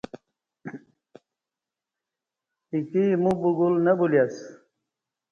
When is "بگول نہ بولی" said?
3.41-4.19